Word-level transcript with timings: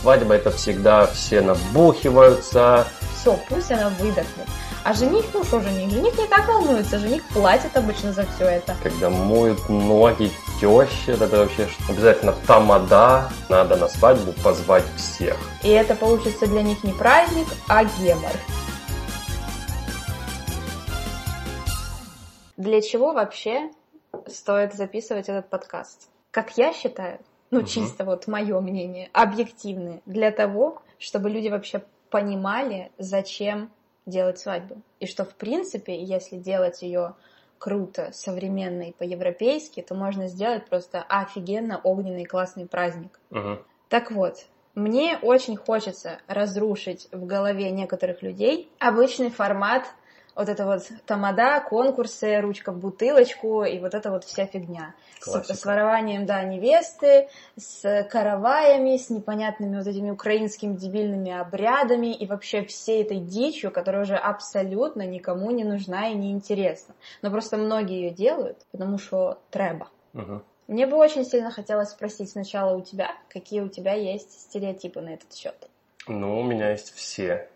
Свадьба 0.00 0.34
это 0.34 0.50
всегда 0.50 1.06
все 1.08 1.42
набухиваются. 1.42 2.86
Все, 3.20 3.38
пусть 3.50 3.70
она 3.70 3.90
выдохнет. 3.90 4.48
А 4.82 4.94
жених, 4.94 5.26
ну 5.34 5.44
что 5.44 5.60
жених? 5.60 5.90
Жених 5.90 6.18
не 6.18 6.26
так 6.26 6.48
волнуется, 6.48 6.98
жених 6.98 7.22
платит 7.28 7.76
обычно 7.76 8.14
за 8.14 8.24
все 8.24 8.44
это. 8.44 8.74
Когда 8.82 9.10
моют 9.10 9.68
ноги 9.68 10.32
тещи, 10.58 11.10
это 11.10 11.36
вообще 11.36 11.68
обязательно 11.86 12.32
тамада, 12.46 13.30
надо 13.50 13.76
на 13.76 13.88
свадьбу 13.88 14.32
позвать 14.42 14.84
всех. 14.96 15.36
И 15.62 15.68
это 15.68 15.94
получится 15.94 16.46
для 16.46 16.62
них 16.62 16.82
не 16.82 16.92
праздник, 16.92 17.48
а 17.68 17.84
гемор. 17.84 18.32
Для 22.56 22.80
чего 22.80 23.12
вообще 23.12 23.70
стоит 24.26 24.72
записывать 24.72 25.28
этот 25.28 25.50
подкаст? 25.50 26.08
Как 26.30 26.56
я 26.56 26.72
считаю, 26.72 27.18
ну 27.50 27.60
угу. 27.60 27.66
чисто 27.66 28.04
вот 28.04 28.26
мое 28.26 28.60
мнение, 28.60 29.10
объективное, 29.12 30.02
для 30.06 30.30
того, 30.30 30.82
чтобы 30.98 31.30
люди 31.30 31.48
вообще 31.48 31.82
понимали, 32.10 32.90
зачем 32.98 33.70
делать 34.06 34.38
свадьбу. 34.38 34.82
И 34.98 35.06
что, 35.06 35.24
в 35.24 35.34
принципе, 35.34 36.02
если 36.02 36.36
делать 36.36 36.82
ее 36.82 37.14
круто, 37.58 38.10
современно 38.12 38.88
и 38.88 38.92
по-европейски, 38.92 39.82
то 39.82 39.94
можно 39.94 40.26
сделать 40.28 40.66
просто 40.66 41.04
офигенно 41.08 41.80
огненный 41.82 42.24
классный 42.24 42.66
праздник. 42.66 43.20
Угу. 43.30 43.58
Так 43.88 44.10
вот, 44.10 44.46
мне 44.74 45.18
очень 45.20 45.56
хочется 45.56 46.20
разрушить 46.26 47.08
в 47.12 47.26
голове 47.26 47.70
некоторых 47.70 48.22
людей 48.22 48.70
обычный 48.78 49.30
формат 49.30 49.84
вот 50.40 50.48
это 50.48 50.64
вот 50.64 50.82
тамада, 51.04 51.60
конкурсы, 51.60 52.40
ручка 52.40 52.72
в 52.72 52.78
бутылочку 52.78 53.62
и 53.64 53.78
вот 53.78 53.92
это 53.92 54.10
вот 54.10 54.24
вся 54.24 54.46
фигня. 54.46 54.94
С, 55.20 55.28
с 55.28 55.64
ворованием, 55.66 56.24
да, 56.24 56.42
невесты, 56.42 57.28
с 57.56 58.08
караваями, 58.10 58.96
с 58.96 59.10
непонятными 59.10 59.76
вот 59.76 59.86
этими 59.86 60.10
украинскими 60.10 60.74
дебильными 60.74 61.30
обрядами 61.30 62.14
и 62.14 62.26
вообще 62.26 62.64
всей 62.64 63.02
этой 63.02 63.18
дичью, 63.18 63.70
которая 63.70 64.02
уже 64.02 64.16
абсолютно 64.16 65.06
никому 65.06 65.50
не 65.50 65.62
нужна 65.62 66.08
и 66.08 66.14
не 66.14 66.32
интересна. 66.32 66.94
Но 67.20 67.30
просто 67.30 67.58
многие 67.58 68.04
ее 68.04 68.10
делают, 68.10 68.64
потому 68.72 68.96
что 68.96 69.38
треба. 69.50 69.88
Угу. 70.14 70.40
Мне 70.68 70.86
бы 70.86 70.96
очень 70.96 71.26
сильно 71.26 71.50
хотелось 71.50 71.90
спросить 71.90 72.30
сначала 72.30 72.74
у 72.74 72.80
тебя, 72.80 73.14
какие 73.28 73.60
у 73.60 73.68
тебя 73.68 73.92
есть 73.92 74.40
стереотипы 74.40 75.02
на 75.02 75.10
этот 75.10 75.34
счет. 75.34 75.68
Ну, 76.08 76.40
у 76.40 76.44
меня 76.44 76.70
есть 76.70 76.94
все, 76.94 77.50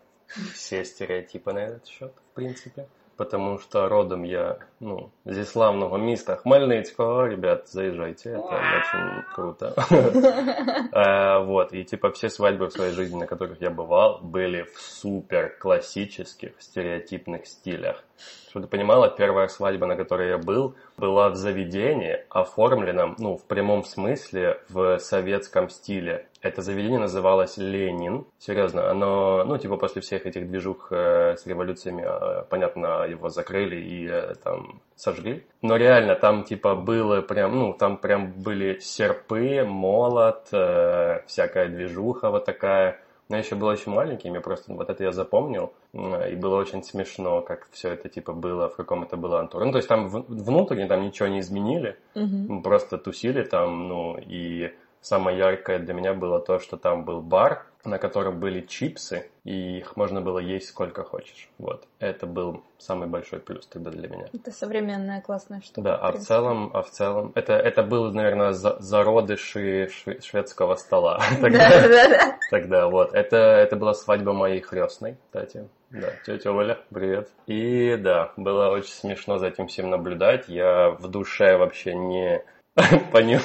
все 0.53 0.85
стереотипы 0.85 1.51
на 1.51 1.59
этот 1.59 1.87
счет 1.87 2.13
принципе. 2.35 2.85
Потому 3.17 3.59
что 3.59 3.87
родом 3.89 4.25
я, 4.25 4.55
ну, 4.79 5.09
зі 5.25 5.45
славного 5.45 5.97
міста 5.97 6.35
Хмельницкого, 6.35 7.27
ребят, 7.27 7.67
заезжайте, 7.67 8.29
это 8.29 8.59
очень 8.79 9.23
круто. 9.35 9.73
Э, 10.91 11.45
вот, 11.45 11.73
и 11.73 11.83
типа 11.83 12.09
все 12.09 12.29
свадьбы 12.29 12.67
в 12.67 12.71
своей 12.71 12.91
жизни, 12.91 13.19
на 13.19 13.25
которых 13.25 13.61
я 13.61 13.69
бывал, 13.69 14.19
были 14.21 14.63
в 14.63 14.81
супер 14.81 15.57
классических, 15.59 16.51
стереотипных 16.59 17.47
стилях. 17.47 18.03
Чтобы 18.49 18.67
ты 18.67 18.71
понимала, 18.71 19.09
первая 19.09 19.49
свадьба, 19.49 19.85
на 19.85 19.97
которой 19.97 20.29
я 20.29 20.37
был, 20.37 20.75
была 20.97 21.29
в 21.29 21.35
заведении, 21.35 22.23
оформленном, 22.29 23.15
ну, 23.17 23.35
в 23.35 23.43
прямом 23.43 23.83
смысле, 23.83 24.61
в 24.69 24.97
советском 24.99 25.69
стиле. 25.69 26.27
Это 26.41 26.61
заведение 26.61 26.99
называлось 26.99 27.57
Ленин. 27.57 28.25
Серьезно, 28.39 28.89
оно, 28.89 29.43
ну, 29.43 29.57
типа 29.57 29.75
после 29.75 30.01
всех 30.01 30.25
этих 30.25 30.47
движух 30.47 30.87
э, 30.91 31.35
с 31.35 31.45
революциями, 31.45 32.05
э, 32.05 32.43
понятно, 32.49 33.05
его 33.05 33.29
закрыли 33.29 33.75
и 33.75 34.07
э, 34.07 34.35
там 34.41 34.79
сожгли. 34.95 35.43
Но 35.61 35.75
реально 35.75 36.15
там 36.15 36.43
типа 36.43 36.75
было 36.75 37.21
прям, 37.21 37.59
ну, 37.59 37.73
там 37.73 37.97
прям 37.97 38.31
были 38.31 38.79
серпы, 38.79 39.65
молот, 39.65 40.47
э, 40.53 41.21
всякая 41.27 41.67
движуха 41.67 42.29
вот 42.29 42.45
такая. 42.45 42.99
Но 43.27 43.37
я 43.37 43.41
еще 43.41 43.55
был 43.55 43.67
очень 43.67 43.91
маленьким, 43.91 44.35
я 44.35 44.41
просто 44.41 44.73
вот 44.73 44.89
это 44.89 45.03
я 45.03 45.11
запомнил, 45.11 45.73
и 45.93 46.35
было 46.35 46.57
очень 46.57 46.83
смешно, 46.83 47.41
как 47.41 47.67
все 47.71 47.89
это 47.89 48.07
типа 48.07 48.33
было, 48.33 48.69
в 48.69 48.75
каком 48.75 49.03
это 49.03 49.17
было 49.17 49.39
антуре. 49.39 49.65
Ну, 49.65 49.71
то 49.71 49.77
есть 49.77 49.87
там 49.87 50.07
внутренне 50.07 50.85
там 50.85 51.01
ничего 51.01 51.27
не 51.27 51.39
изменили, 51.39 51.97
угу. 52.13 52.61
просто 52.61 52.99
тусили 52.99 53.43
там, 53.43 53.87
ну, 53.87 54.17
и 54.17 54.71
самое 55.05 55.37
яркое 55.37 55.79
для 55.79 55.93
меня 55.93 56.13
было 56.13 56.39
то, 56.39 56.59
что 56.59 56.77
там 56.77 57.05
был 57.05 57.21
бар, 57.21 57.65
на 57.83 57.99
котором 57.99 58.39
были 58.39 58.61
чипсы, 58.61 59.29
и 59.43 59.77
их 59.77 59.95
можно 59.95 60.19
было 60.19 60.39
есть 60.39 60.69
сколько 60.69 61.03
хочешь. 61.03 61.49
Вот. 61.59 61.87
Это 61.99 62.25
был 62.25 62.63
самый 62.79 63.07
большой 63.07 63.39
плюс 63.39 63.67
тогда 63.67 63.91
для 63.91 64.07
меня. 64.07 64.25
Это 64.33 64.51
современная 64.51 65.21
классная 65.21 65.61
штука. 65.61 65.81
Да, 65.81 65.95
а 65.97 66.11
в 66.11 66.17
целом, 66.17 66.71
а 66.73 66.81
в 66.81 66.89
целом, 66.89 67.31
это, 67.35 67.53
это 67.53 67.83
был, 67.83 68.11
наверное, 68.11 68.53
за, 68.53 68.77
зародыши 68.79 69.89
шведского 70.21 70.75
стола. 70.75 71.21
тогда, 71.41 71.69
да, 71.69 71.87
да, 71.87 72.09
да. 72.09 72.39
Тогда 72.49 72.87
вот. 72.87 73.13
Это, 73.13 73.37
это 73.37 73.75
была 73.75 73.93
свадьба 73.93 74.33
моей 74.33 74.61
хрестной, 74.61 75.17
кстати. 75.27 75.69
Да, 75.91 76.09
тетя 76.25 76.51
Оля, 76.51 76.79
привет. 76.91 77.29
И 77.45 77.95
да, 77.97 78.31
было 78.37 78.69
очень 78.69 78.91
смешно 78.91 79.37
за 79.37 79.47
этим 79.47 79.67
всем 79.67 79.91
наблюдать. 79.91 80.49
Я 80.49 80.89
в 80.89 81.07
душе 81.07 81.57
вообще 81.57 81.93
не 81.93 82.43
Понимаю. 83.11 83.41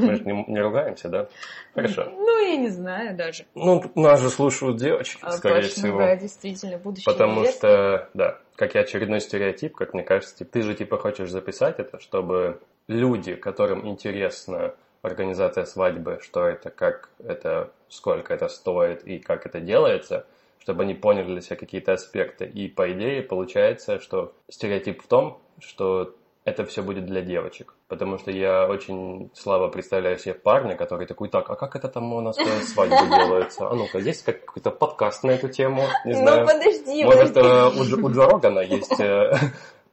Мы 0.00 0.16
же 0.16 0.24
не, 0.24 0.44
не 0.48 0.60
ругаемся, 0.60 1.08
да? 1.10 1.28
Хорошо. 1.74 2.08
Ну, 2.10 2.46
я 2.46 2.56
не 2.56 2.70
знаю 2.70 3.14
даже. 3.14 3.44
Ну, 3.54 3.82
нас 3.94 4.22
же 4.22 4.30
слушают 4.30 4.78
девочки, 4.78 5.18
а, 5.20 5.32
скорее 5.32 5.62
точно, 5.62 5.82
всего. 5.82 5.98
Да, 5.98 6.16
действительно, 6.16 6.78
будущее 6.78 7.04
Потому 7.04 7.40
невесты. 7.42 7.58
что, 7.58 8.08
да, 8.14 8.38
как 8.56 8.74
и 8.74 8.78
очередной 8.78 9.20
стереотип, 9.20 9.76
как 9.76 9.92
мне 9.92 10.02
кажется, 10.02 10.36
типа, 10.36 10.50
ты 10.50 10.62
же 10.62 10.74
типа 10.74 10.96
хочешь 10.96 11.28
записать 11.28 11.78
это, 11.78 12.00
чтобы 12.00 12.60
люди, 12.88 13.34
которым 13.34 13.86
интересна 13.86 14.74
организация 15.02 15.66
свадьбы, 15.66 16.20
что 16.22 16.46
это, 16.46 16.70
как 16.70 17.10
это, 17.22 17.70
сколько 17.90 18.32
это 18.32 18.48
стоит 18.48 19.06
и 19.06 19.18
как 19.18 19.44
это 19.44 19.60
делается, 19.60 20.24
чтобы 20.58 20.84
они 20.84 20.94
поняли 20.94 21.26
для 21.26 21.42
себя 21.42 21.56
какие-то 21.56 21.92
аспекты. 21.92 22.46
И 22.46 22.68
по 22.68 22.90
идее 22.90 23.22
получается, 23.22 24.00
что 24.00 24.32
стереотип 24.48 25.02
в 25.02 25.06
том, 25.06 25.38
что 25.60 26.14
это 26.44 26.64
все 26.64 26.82
будет 26.82 27.04
для 27.04 27.20
девочек. 27.20 27.74
Потому 27.94 28.18
что 28.18 28.32
я 28.32 28.66
очень 28.66 29.30
слабо 29.34 29.68
представляю 29.68 30.18
себе 30.18 30.34
парня, 30.34 30.74
который 30.74 31.06
такой, 31.06 31.28
так, 31.28 31.48
а 31.48 31.54
как 31.54 31.76
это 31.76 31.86
там 31.86 32.12
у 32.12 32.20
нас 32.20 32.36
свадьба 32.72 33.06
делается? 33.06 33.68
А 33.68 33.74
ну-ка, 33.76 33.98
есть 33.98 34.24
какой-то 34.24 34.72
подкаст 34.72 35.22
на 35.22 35.30
эту 35.30 35.48
тему? 35.48 35.84
Не 36.04 36.14
ну, 36.14 36.18
знаю. 36.18 36.40
Ну 36.40 36.46
подожди, 36.48 37.04
Может, 37.04 37.34
подожди. 37.34 37.94
у, 37.94 38.04
у 38.04 38.10
Джо 38.10 38.26
Рогана 38.26 38.58
есть 38.58 38.98
э, 38.98 39.30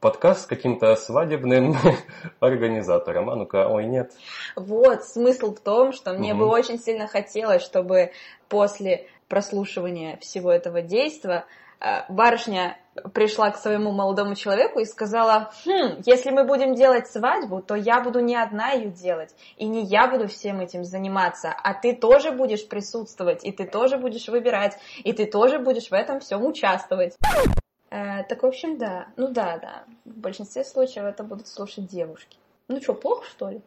подкаст 0.00 0.42
с 0.42 0.46
каким-то 0.46 0.96
свадебным 0.96 1.76
организатором. 2.40 3.30
А 3.30 3.36
ну-ка, 3.36 3.68
ой, 3.68 3.86
нет. 3.86 4.10
Вот, 4.56 5.04
смысл 5.04 5.54
в 5.54 5.60
том, 5.60 5.92
что 5.92 6.12
мне 6.12 6.32
угу. 6.32 6.40
бы 6.40 6.46
очень 6.48 6.80
сильно 6.80 7.06
хотелось, 7.06 7.62
чтобы 7.62 8.10
после 8.48 9.06
прослушивания 9.28 10.16
всего 10.16 10.50
этого 10.50 10.82
действия 10.82 11.44
Э, 11.44 11.71
барышня 12.08 12.76
пришла 13.14 13.50
к 13.50 13.56
своему 13.56 13.92
молодому 13.92 14.34
человеку 14.34 14.80
и 14.80 14.84
сказала, 14.84 15.50
хм, 15.64 16.02
если 16.04 16.30
мы 16.30 16.44
будем 16.44 16.74
делать 16.74 17.08
свадьбу, 17.08 17.62
то 17.62 17.74
я 17.74 18.00
буду 18.00 18.20
не 18.20 18.36
одна 18.36 18.72
ее 18.72 18.90
делать, 18.90 19.34
и 19.56 19.66
не 19.66 19.82
я 19.84 20.08
буду 20.08 20.28
всем 20.28 20.60
этим 20.60 20.84
заниматься, 20.84 21.54
а 21.56 21.74
ты 21.74 21.94
тоже 21.94 22.32
будешь 22.32 22.68
присутствовать, 22.68 23.44
и 23.44 23.52
ты 23.52 23.66
тоже 23.66 23.96
будешь 23.96 24.28
выбирать, 24.28 24.78
и 25.04 25.12
ты 25.12 25.26
тоже 25.26 25.58
будешь 25.58 25.88
в 25.88 25.94
этом 25.94 26.20
всем 26.20 26.44
участвовать. 26.44 27.16
Э, 27.90 28.24
так, 28.24 28.42
в 28.42 28.46
общем, 28.46 28.78
да. 28.78 29.06
Ну 29.16 29.28
да, 29.28 29.58
да. 29.58 29.84
В 30.04 30.18
большинстве 30.18 30.64
случаев 30.64 31.04
это 31.04 31.24
будут 31.24 31.48
слушать 31.48 31.86
девушки. 31.86 32.38
Ну 32.68 32.80
что, 32.80 32.94
плохо, 32.94 33.26
что 33.26 33.50
ли? 33.50 33.60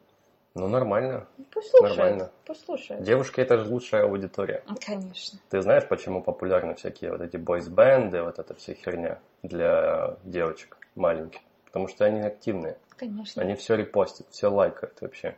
Ну, 0.55 0.69
нормально. 0.69 1.27
Пусть 1.51 1.69
слушают. 1.69 1.97
Нормально. 1.97 2.31
Пусть 2.45 2.65
слушают. 2.65 3.03
Девушки 3.03 3.41
это 3.41 3.57
же 3.57 3.69
лучшая 3.69 4.03
аудитория. 4.03 4.63
Конечно. 4.85 5.37
Ты 5.49 5.61
знаешь, 5.61 5.85
почему 5.87 6.23
популярны 6.23 6.75
всякие 6.75 7.11
вот 7.11 7.19
эти 7.19 7.35
бойс-бенды, 7.35 8.23
вот 8.23 8.39
эта 8.39 8.53
вся 8.55 8.73
херня 8.73 9.19
для 9.43 10.17
девочек 10.23 10.77
маленьких? 10.95 11.41
Потому 11.65 11.89
что 11.89 12.05
они 12.05 12.21
активные. 12.21 12.77
Конечно. 12.95 13.41
Они 13.41 13.55
все 13.55 13.75
репостят, 13.75 14.27
все 14.29 14.47
лайкают 14.47 15.01
вообще. 15.01 15.35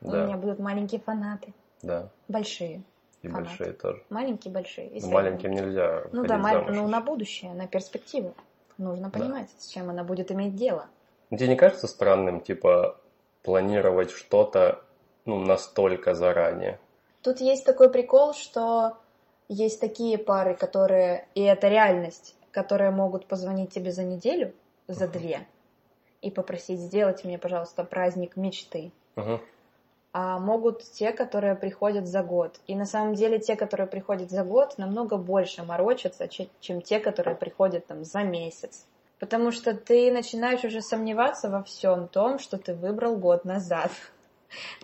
У 0.00 0.10
меня 0.10 0.38
будут 0.38 0.58
маленькие 0.58 1.02
фанаты. 1.02 1.52
Да. 1.82 2.08
Большие. 2.28 2.82
И 3.20 3.28
фанаты. 3.28 3.48
большие 3.48 3.72
тоже. 3.74 4.02
Маленькие, 4.08 4.52
большие. 4.52 4.88
И 4.88 5.00
Ну, 5.02 5.10
маленьким 5.10 5.50
нельзя 5.50 6.04
Ну 6.12 6.24
да, 6.24 6.40
замуж 6.40 6.70
ну 6.74 6.88
на 6.88 7.02
будущее, 7.02 7.52
на 7.52 7.66
перспективу. 7.66 8.34
Нужно 8.78 9.10
понимать, 9.10 9.50
с 9.58 9.68
чем 9.68 9.90
она 9.90 10.04
будет 10.04 10.32
иметь 10.32 10.56
дело. 10.56 10.86
Тебе 11.30 11.48
не 11.48 11.56
кажется 11.56 11.86
странным, 11.86 12.40
типа, 12.40 12.98
планировать 13.44 14.10
что-то 14.10 14.82
ну, 15.24 15.38
настолько 15.38 16.14
заранее? 16.14 16.80
Тут 17.22 17.40
есть 17.40 17.64
такой 17.64 17.90
прикол, 17.90 18.34
что 18.34 18.96
есть 19.48 19.80
такие 19.80 20.18
пары, 20.18 20.54
которые, 20.54 21.28
и 21.34 21.42
это 21.42 21.68
реальность, 21.68 22.34
которые 22.50 22.90
могут 22.90 23.26
позвонить 23.26 23.72
тебе 23.72 23.92
за 23.92 24.02
неделю, 24.02 24.52
за 24.88 25.06
две, 25.06 25.46
и 26.22 26.30
попросить 26.30 26.80
сделать 26.80 27.24
мне, 27.24 27.38
пожалуйста, 27.38 27.84
праздник 27.84 28.36
мечты. 28.36 28.92
Угу. 29.16 29.40
А 30.12 30.38
могут 30.38 30.82
те, 30.82 31.12
которые 31.12 31.54
приходят 31.54 32.06
за 32.06 32.22
год. 32.22 32.60
И 32.66 32.74
на 32.74 32.86
самом 32.86 33.14
деле 33.14 33.38
те, 33.38 33.56
которые 33.56 33.86
приходят 33.86 34.30
за 34.30 34.44
год, 34.44 34.78
намного 34.78 35.16
больше 35.16 35.64
морочатся, 35.64 36.28
че- 36.28 36.48
чем 36.60 36.80
те, 36.80 37.00
которые 37.00 37.36
приходят 37.36 37.86
там 37.86 38.04
за 38.04 38.22
месяц. 38.22 38.86
Потому 39.24 39.52
что 39.52 39.72
ты 39.72 40.12
начинаешь 40.12 40.64
уже 40.64 40.82
сомневаться 40.82 41.48
во 41.48 41.62
всем 41.62 42.08
том, 42.08 42.38
что 42.38 42.58
ты 42.58 42.74
выбрал 42.74 43.16
год 43.16 43.46
назад. 43.46 43.90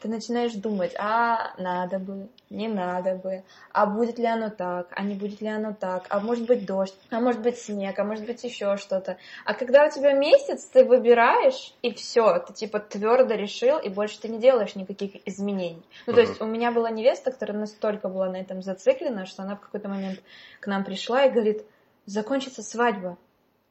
ты 0.01 0.09
начинаешь 0.09 0.55
думать, 0.55 0.95
а 0.99 1.53
надо 1.59 1.99
бы, 1.99 2.31
не 2.49 2.67
надо 2.67 3.17
бы, 3.17 3.45
а 3.71 3.85
будет 3.85 4.19
ли 4.19 4.25
оно 4.25 4.49
так, 4.49 4.87
а 4.93 5.03
не 5.03 5.15
будет 5.15 5.43
ли 5.43 5.49
оно 5.49 5.77
так, 5.79 6.07
а 6.09 6.21
может 6.21 6.47
быть 6.47 6.65
дождь, 6.65 6.95
а 7.11 7.21
может 7.21 7.43
быть 7.43 7.59
снег, 7.59 7.99
а 7.99 8.05
может 8.05 8.25
быть 8.25 8.43
еще 8.43 8.79
что-то. 8.79 9.19
А 9.45 9.53
когда 9.53 9.85
у 9.85 9.91
тебя 9.91 10.15
месяц, 10.15 10.65
ты 10.65 10.87
выбираешь, 10.87 11.75
и 11.83 11.93
все, 11.93 12.39
ты 12.39 12.55
типа 12.55 12.81
твердо 12.81 13.35
решил, 13.35 13.77
и 13.77 13.91
больше 13.91 14.19
ты 14.23 14.29
не 14.29 14.39
делаешь 14.39 14.75
никаких 14.75 15.17
изменений. 15.29 15.85
Ну, 16.07 16.15
то 16.15 16.21
есть 16.23 16.41
у 16.41 16.47
меня 16.47 16.73
была 16.73 16.89
невеста, 16.89 17.31
которая 17.31 17.59
настолько 17.59 18.09
была 18.09 18.31
на 18.31 18.37
этом 18.37 18.63
зациклена, 18.63 19.27
что 19.27 19.43
она 19.43 19.57
в 19.57 19.61
какой-то 19.61 19.91
момент 19.91 20.23
к 20.61 20.67
нам 20.67 20.83
пришла 20.83 21.27
и 21.27 21.31
говорит, 21.31 21.63
закончится 22.07 22.63
свадьба, 22.63 23.19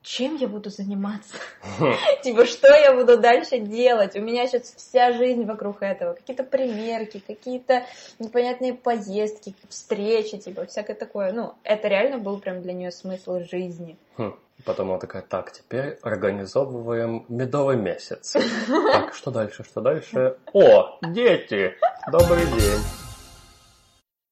чем 0.02 0.36
я 0.38 0.48
буду 0.48 0.70
заниматься? 0.70 1.36
Типа, 2.24 2.46
что 2.46 2.68
я 2.68 2.94
буду 2.94 3.18
дальше 3.18 3.60
делать? 3.60 4.16
У 4.16 4.22
меня 4.22 4.48
сейчас 4.48 4.74
вся 4.76 5.12
жизнь 5.14 5.46
вокруг 5.46 5.82
этого. 5.82 6.14
Какие-то 6.14 6.44
примерки, 6.44 7.22
какие-то 7.26 7.86
непонятные 8.18 8.74
поездки, 8.74 9.54
встречи, 9.68 10.38
типа, 10.38 10.66
всякое 10.66 10.96
такое. 10.96 11.32
Ну, 11.34 11.54
это 11.64 11.88
реально 11.88 12.18
был 12.18 12.40
прям 12.40 12.62
для 12.62 12.74
нее 12.74 12.92
смысл 12.92 13.40
жизни. 13.42 13.98
Хм. 14.18 14.36
Потом 14.66 14.90
она 14.90 15.00
такая, 15.00 15.22
так, 15.22 15.52
теперь 15.54 15.98
организовываем 16.02 17.26
медовый 17.30 17.78
месяц. 17.78 18.36
Так, 18.92 19.14
что 19.14 19.32
дальше, 19.32 19.64
что 19.64 19.82
дальше? 19.82 20.38
О, 20.54 20.98
дети! 21.02 21.76
Добрый 22.12 22.46
день! 22.46 22.80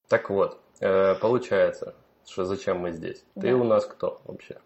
Так 0.10 0.30
вот, 0.30 0.60
э, 0.80 1.16
получается, 1.16 1.96
что 2.26 2.46
зачем 2.46 2.80
мы 2.80 2.92
здесь? 2.92 3.24
Ты 3.40 3.54
у 3.54 3.64
нас 3.64 3.86
кто 3.86 4.22
вообще? 4.26 4.58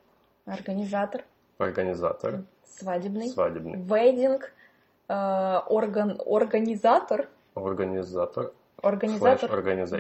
Организатор. 0.46 1.24
Организатор. 1.58 2.44
Свадебный. 2.66 3.30
Свадебный. 3.30 3.76
Вейдинг. 3.82 4.52
Э, 5.08 5.60
орган, 5.68 6.20
организатор. 6.26 7.28
Организатор. 7.54 8.52
Организатор. 8.82 9.52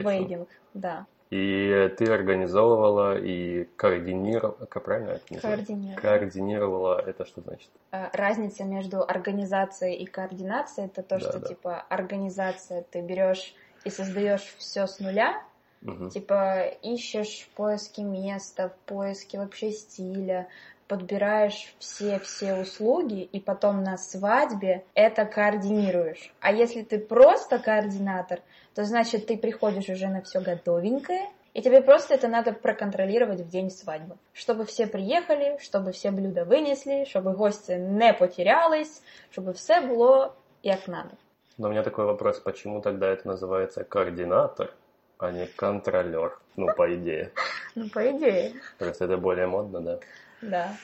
Вейдинг, 0.06 0.50
да. 0.74 1.06
И 1.30 1.94
ты 1.98 2.12
организовывала 2.12 3.18
и 3.18 3.64
координировала, 3.78 4.66
как 4.66 4.84
правильно 4.84 5.12
это? 5.12 5.40
Координировала. 5.40 6.02
Координировала, 6.02 7.00
это 7.00 7.26
что 7.26 7.42
значит? 7.42 7.70
Э, 7.92 8.10
Разница 8.12 8.66
между 8.66 9.02
организацией 9.02 9.96
и 9.96 10.06
координацией 10.06 10.88
это 10.88 11.04
то, 11.04 11.20
Да, 11.20 11.30
что 11.30 11.40
да. 11.40 11.48
типа 11.48 11.86
организация 11.88 12.84
ты 12.90 13.02
берешь 13.02 13.54
и 13.86 13.90
создаешь 13.90 14.54
все 14.58 14.88
с 14.88 15.00
нуля, 15.00 15.42
Мгм. 15.82 16.10
Типа 16.10 16.66
ищешь 16.82 17.48
в 17.48 17.56
поиске 17.56 18.04
места, 18.04 18.70
в 18.70 18.76
поиске 18.88 19.40
вообще 19.40 19.72
стиля, 19.72 20.48
подбираешь 20.88 21.74
все-все 21.80 22.56
услуги 22.56 23.22
и 23.22 23.40
потом 23.40 23.82
на 23.82 23.98
свадьбе 23.98 24.84
это 24.94 25.26
координируешь. 25.26 26.34
А 26.42 26.52
если 26.52 26.82
ты 26.82 27.00
просто 27.00 27.60
координатор, 27.60 28.42
то 28.76 28.84
значит 28.84 29.26
ты 29.26 29.38
приходишь 29.38 29.90
уже 29.90 30.08
на 30.08 30.22
все 30.22 30.42
готовенькое, 30.42 31.30
и 31.54 31.62
тебе 31.62 31.82
просто 31.82 32.14
это 32.14 32.28
надо 32.28 32.54
проконтролировать 32.54 33.42
в 33.42 33.50
день 33.50 33.72
свадьбы. 33.72 34.18
Чтобы 34.34 34.66
все 34.66 34.86
приехали, 34.86 35.58
чтобы 35.62 35.92
все 35.92 36.12
блюда 36.12 36.46
вынесли, 36.46 37.06
чтобы 37.06 37.34
гости 37.34 37.72
не 37.72 38.14
потерялись, 38.14 39.02
чтобы 39.32 39.54
все 39.54 39.82
было 39.82 40.36
як 40.62 40.88
надо. 40.88 41.12
Но 41.58 41.68
у 41.68 41.72
меня 41.72 41.84
такой 41.84 42.06
вопрос, 42.06 42.40
почему 42.40 42.82
тогда 42.82 43.08
это 43.08 43.28
называется 43.28 43.84
координатор, 43.84 44.74
а 45.22 45.32
не 45.32 45.46
контролер? 45.48 46.38
Ну, 46.56 46.68
по 46.74 46.94
идее. 46.96 47.32
Ну, 47.74 47.88
по 47.90 48.06
идее, 48.12 48.52
Просто 48.78 49.06
это 49.06 49.16
более 49.16 49.48
модно, 49.48 49.80
да? 49.80 50.00
да, 50.42 50.76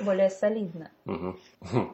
более 0.00 0.30
солидно. 0.30 0.90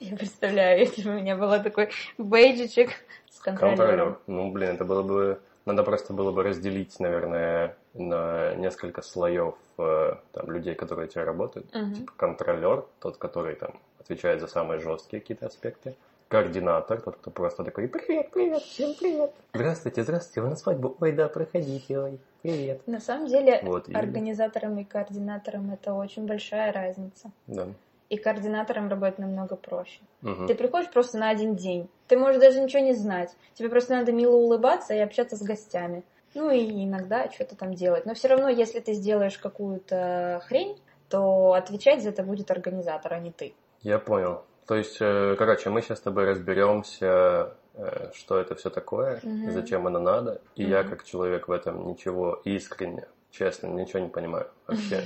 Я 0.00 0.16
представляю, 0.16 0.80
если 0.80 1.02
бы 1.02 1.10
у 1.10 1.20
меня 1.20 1.36
был 1.36 1.62
такой 1.62 1.90
бейджичек 2.18 2.90
с 3.30 3.38
Контролер. 3.38 3.76
контролером. 3.76 4.18
Ну, 4.26 4.50
блин, 4.50 4.70
это 4.70 4.84
было 4.84 5.02
бы... 5.02 5.40
Надо 5.64 5.84
просто 5.84 6.12
было 6.12 6.32
бы 6.32 6.42
разделить, 6.42 6.98
наверное, 6.98 7.76
на 7.94 8.54
несколько 8.56 9.02
слоев 9.02 9.54
э, 9.78 10.14
там, 10.32 10.50
людей, 10.50 10.74
которые 10.74 11.06
у 11.06 11.10
тебя 11.10 11.24
работают. 11.24 11.72
Мгм. 11.72 11.94
Типа 11.94 12.12
контролер, 12.16 12.84
тот, 12.98 13.18
который 13.18 13.54
там 13.54 13.78
отвечает 14.00 14.40
за 14.40 14.48
самые 14.48 14.80
жесткие 14.80 15.20
какие-то 15.20 15.46
аспекты. 15.46 15.94
Координатор, 16.30 17.00
тот, 17.00 17.16
кто 17.16 17.32
просто 17.32 17.64
такой, 17.64 17.88
привет, 17.88 18.30
привет, 18.30 18.62
всем 18.62 18.94
привет. 18.94 19.34
Здравствуйте, 19.52 20.04
здравствуйте, 20.04 20.42
вы 20.42 20.48
на 20.50 20.54
свадьбу? 20.54 20.96
Ой, 21.00 21.10
да, 21.10 21.26
проходите, 21.26 21.98
ой, 21.98 22.20
привет. 22.40 22.86
На 22.86 23.00
самом 23.00 23.26
деле, 23.26 23.58
Вот, 23.64 23.88
и- 23.88 23.92
организатором 23.92 24.78
и 24.78 24.84
координатором 24.84 25.72
это 25.72 25.92
очень 25.92 26.26
большая 26.26 26.72
разница. 26.72 27.32
Да. 27.48 27.66
И 28.10 28.16
координатором 28.16 28.88
работать 28.88 29.18
намного 29.18 29.56
проще. 29.56 29.98
Мгм. 30.20 30.46
Ты 30.46 30.54
приходишь 30.54 30.92
просто 30.92 31.18
на 31.18 31.30
один 31.30 31.56
день. 31.56 31.88
Ты 32.06 32.16
можешь 32.16 32.40
даже 32.40 32.60
ничего 32.60 32.84
не 32.84 32.94
знать. 32.94 33.34
Тебе 33.54 33.68
просто 33.68 33.96
надо 33.96 34.12
мило 34.12 34.36
улыбаться 34.36 34.94
и 34.94 34.98
общаться 34.98 35.34
с 35.34 35.42
гостями. 35.42 36.04
Ну 36.34 36.48
и 36.48 36.84
иногда 36.84 37.28
что-то 37.32 37.56
там 37.56 37.74
делать. 37.74 38.06
Но 38.06 38.14
все 38.14 38.28
равно, 38.28 38.48
если 38.48 38.78
ты 38.78 38.92
сделаешь 38.92 39.36
какую-то 39.36 40.40
хрень, 40.46 40.80
то 41.08 41.54
отвечать 41.54 42.04
за 42.04 42.10
это 42.10 42.22
будет 42.22 42.52
организатор, 42.52 43.14
а 43.14 43.18
не 43.18 43.32
ты. 43.32 43.52
Я 43.82 43.98
понял. 43.98 44.44
То 44.66 44.76
есть, 44.76 44.98
э, 45.00 45.34
короче, 45.38 45.70
мы 45.70 45.82
сейчас 45.82 45.98
с 45.98 46.02
тобой 46.02 46.26
разберемся, 46.26 47.54
э, 47.74 48.10
что 48.14 48.38
это 48.38 48.54
все 48.54 48.70
такое, 48.70 49.18
и 49.22 49.50
зачем 49.50 49.86
оно 49.86 49.98
надо. 49.98 50.40
И 50.54 50.64
я, 50.64 50.80
Мгм. 50.82 50.90
как 50.90 51.04
человек 51.04 51.48
в 51.48 51.52
этом 51.52 51.88
ничего 51.88 52.40
искренне, 52.44 53.06
честно, 53.30 53.66
ничего 53.68 53.98
не 54.00 54.08
понимаю 54.08 54.46
вообще. 54.66 55.02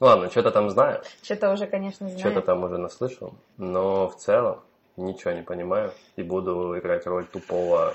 Ну 0.00 0.06
ладно, 0.06 0.30
что-то 0.30 0.50
там 0.50 0.70
знаю, 0.70 1.02
Что-то 1.22 1.52
уже, 1.52 1.66
конечно, 1.66 2.08
что-то 2.08 2.28
знаю. 2.30 2.42
там 2.42 2.64
уже 2.64 2.78
наслышал, 2.78 3.34
но 3.56 4.08
в 4.08 4.16
целом 4.16 4.60
ничего 4.96 5.32
не 5.32 5.42
понимаю 5.42 5.92
и 6.16 6.22
буду 6.22 6.76
играть 6.78 7.06
роль 7.06 7.24
тупого 7.26 7.94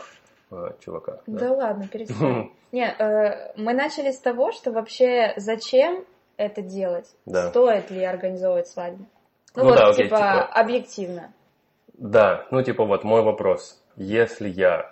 э, 0.51 0.71
чувака. 0.79 1.19
да. 1.27 1.39
Да 1.39 1.51
ладно, 1.53 1.87
перестань. 1.87 2.51
Не, 2.71 2.85
э, 2.89 3.53
мы 3.55 3.73
начали 3.73 4.11
с 4.11 4.19
того, 4.19 4.51
что 4.51 4.71
вообще 4.71 5.33
зачем 5.37 6.05
это 6.37 6.61
делать? 6.61 7.13
Да. 7.25 7.49
Стоит 7.49 7.91
ли 7.91 8.03
организовывать 8.03 8.67
свадьбу? 8.67 9.05
Ну, 9.57 9.63
Ну 9.63 9.69
вот, 9.69 9.77
да, 9.77 9.89
окей, 9.89 10.03
типа, 10.05 10.17
типа- 10.17 10.45
объективно. 10.61 11.33
Да, 11.97 12.45
ну 12.51 12.61
типа 12.63 12.85
вот 12.85 13.03
мой 13.03 13.21
вопрос. 13.23 13.81
Если 13.95 14.49
я, 14.49 14.91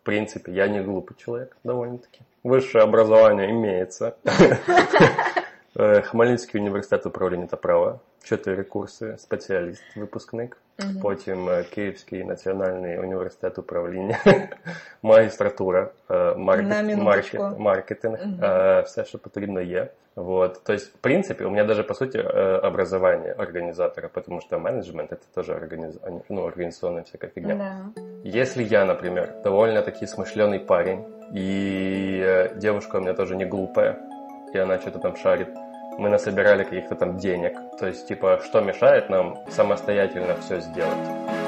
в 0.00 0.04
принципе, 0.04 0.52
я 0.52 0.66
не 0.68 0.80
глупый 0.80 1.16
человек 1.16 1.56
довольно-таки, 1.64 2.20
высшее 2.42 2.82
образование 2.82 3.50
имеется, 3.50 4.16
Е, 5.78 6.02
Хмельницький 6.02 6.60
університет 6.60 7.06
управління 7.06 7.46
та 7.46 7.56
права, 7.56 7.98
чотири 8.23 8.63
курси, 8.63 9.13
спеціаліст, 9.17 9.83
випускник. 9.97 10.57
Мгм. 10.79 10.99
Потім 11.01 11.49
е, 11.49 11.63
Київський 11.63 12.23
національний 12.23 12.99
університет 12.99 13.57
управління, 13.57 14.17
магістратура, 15.03 15.89
е, 16.11 16.35
маркет, 16.35 16.67
На 16.69 16.81
минуточку. 16.83 17.37
маркет, 17.37 17.59
маркетинг, 17.59 18.19
Мгм. 18.25 18.43
е, 18.45 18.81
все, 18.81 19.05
що 19.05 19.19
потрібно 19.19 19.61
є. 19.61 19.87
Вот. 20.15 20.61
То 20.63 20.73
есть, 20.73 20.93
в 20.95 20.97
принципе, 20.97 21.45
у 21.45 21.49
меня 21.49 21.63
даже, 21.63 21.83
по 21.83 21.93
сути, 21.93 22.17
э, 22.19 22.67
образование 22.67 23.33
организатора, 23.33 24.09
потому 24.13 24.41
что 24.41 24.59
менеджмент — 24.59 25.11
это 25.11 25.25
тоже 25.35 25.53
организ... 25.53 25.95
ну, 26.29 26.41
организационная 26.47 27.03
всякая 27.03 27.31
фигня. 27.31 27.55
Да. 27.55 28.01
Если 28.39 28.63
я, 28.63 28.85
например, 28.85 29.29
довольно-таки 29.43 30.05
смышленый 30.05 30.59
парень, 30.59 31.03
и 31.35 32.19
э, 32.25 32.55
девушка 32.55 32.97
у 32.97 33.01
меня 33.01 33.13
тоже 33.13 33.35
не 33.35 33.45
глупая, 33.45 33.95
и 34.53 34.57
она 34.57 34.79
что-то 34.79 34.99
там 34.99 35.15
шарит, 35.15 35.49
мы 35.98 36.08
насобирали 36.08 36.64
каких-то 36.64 36.94
там 36.94 37.18
денег. 37.18 37.58
То 37.78 37.86
есть, 37.86 38.08
типа, 38.08 38.40
что 38.44 38.60
мешает 38.60 39.08
нам 39.10 39.38
самостоятельно 39.50 40.36
все 40.40 40.60
сделать? 40.60 41.41